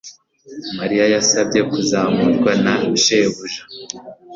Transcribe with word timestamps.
Mariya 0.77 1.05
yasabye 1.13 1.61
kuzamurwa 1.71 2.51
na 2.63 2.75
shebuja 3.03 3.61